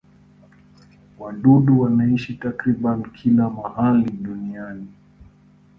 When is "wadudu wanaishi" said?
1.19-2.33